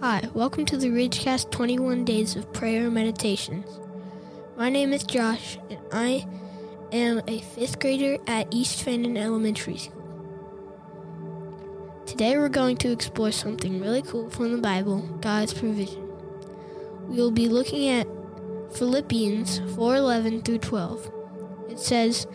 [0.00, 3.80] Hi, welcome to the Ridgecast 21 Days of Prayer Meditations.
[4.56, 6.24] My name is Josh, and I
[6.92, 10.04] am a fifth grader at East Fannin Elementary School.
[12.06, 16.08] Today we're going to explore something really cool from the Bible God's provision.
[17.08, 18.06] We will be looking at
[18.74, 21.10] Philippians 4:11 through 12.
[21.68, 22.28] It says,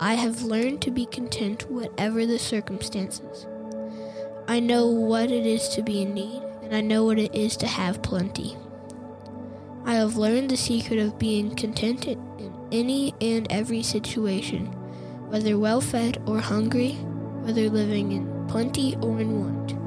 [0.00, 3.46] "I have learned to be content whatever the circumstances.
[4.48, 7.56] I know what it is to be in need, and I know what it is
[7.58, 8.56] to have plenty.
[9.84, 14.66] I have learned the secret of being contented in any and every situation,
[15.28, 16.92] whether well fed or hungry,
[17.42, 19.82] whether living in plenty or in want.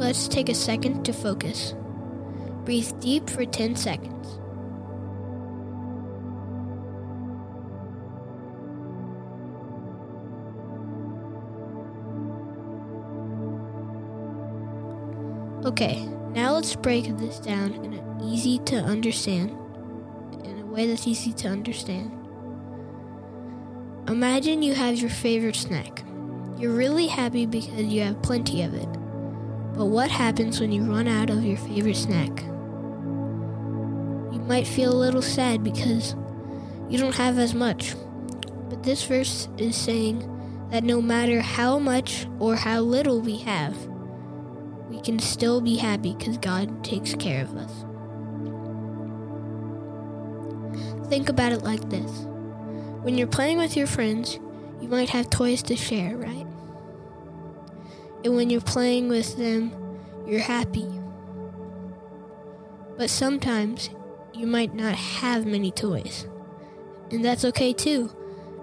[0.00, 1.74] Let's take a second to focus.
[2.64, 4.39] Breathe deep for 10 seconds.
[15.62, 19.50] Okay, now let's break this down in an easy to understand,
[20.42, 22.10] in a way that's easy to understand.
[24.08, 26.02] Imagine you have your favorite snack.
[26.56, 28.88] You're really happy because you have plenty of it.
[29.74, 32.42] But what happens when you run out of your favorite snack?
[34.32, 36.16] You might feel a little sad because
[36.88, 37.94] you don't have as much.
[38.70, 40.26] But this verse is saying
[40.70, 43.76] that no matter how much or how little we have,
[45.00, 47.86] we can still be happy because God takes care of us.
[51.08, 52.26] Think about it like this
[53.00, 54.38] when you're playing with your friends,
[54.78, 56.46] you might have toys to share, right?
[58.24, 59.72] And when you're playing with them,
[60.26, 60.86] you're happy.
[62.98, 63.88] But sometimes
[64.34, 66.28] you might not have many toys.
[67.10, 68.14] And that's okay too,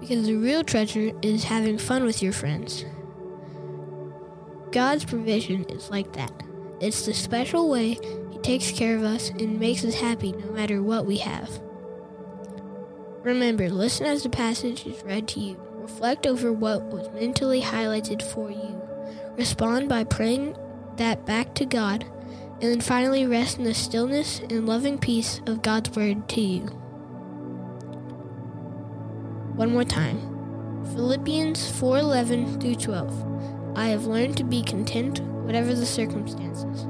[0.00, 2.86] because the real treasure is having fun with your friends.
[4.72, 6.32] God's provision is like that.
[6.80, 7.98] It's the special way
[8.30, 11.60] He takes care of us and makes us happy no matter what we have.
[13.22, 15.60] Remember, listen as the passage is read to you.
[15.74, 18.80] Reflect over what was mentally highlighted for you.
[19.36, 20.56] Respond by praying
[20.96, 22.04] that back to God,
[22.60, 26.60] and then finally rest in the stillness and loving peace of God's word to you.
[29.54, 30.18] One more time.
[30.94, 33.61] Philippians 4:11 through 12.
[33.74, 36.82] I have learned to be content whatever the circumstances.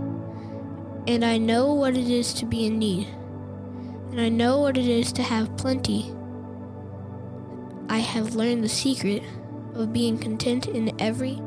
[1.06, 3.08] And I know what it is to be in need.
[4.10, 6.12] And I know what it is to have plenty.
[7.88, 9.22] I have learned the secret
[9.74, 11.40] of being content in every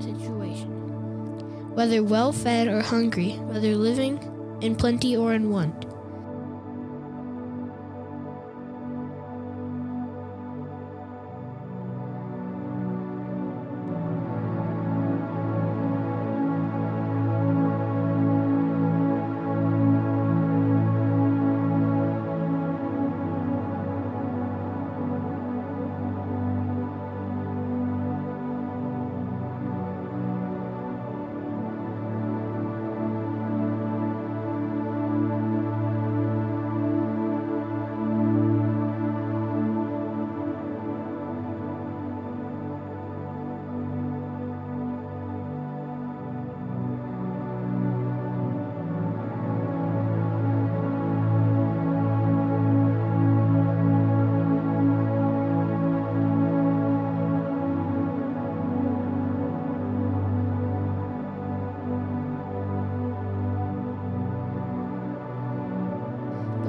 [0.00, 4.18] situation, whether well fed or hungry, whether living
[4.60, 5.85] in plenty or in want.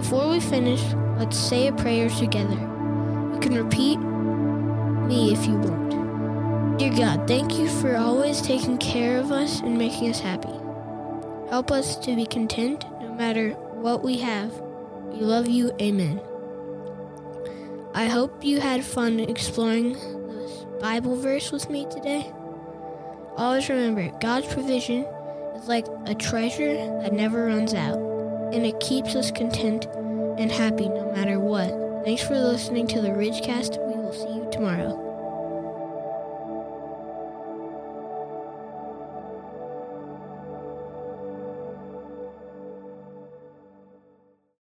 [0.08, 0.82] Before we finish,
[1.18, 2.54] let's say a prayer together.
[2.54, 6.80] You can repeat me if you want.
[6.80, 10.54] Dear God, thank you for always taking care of us and making us happy.
[11.50, 13.50] Help us to be content no matter
[13.82, 14.54] what we have.
[15.12, 15.74] We love you.
[15.82, 16.22] Amen.
[17.94, 22.32] I hope you had fun exploring this Bible verse with me today.
[23.36, 25.04] Always remember, God's provision
[25.58, 28.17] is like a treasure that never runs out
[28.54, 29.88] and it keeps us content
[30.38, 32.04] and happy no matter what.
[32.04, 33.78] Thanks for listening to the Ridgecast.
[33.88, 35.07] We will see you tomorrow.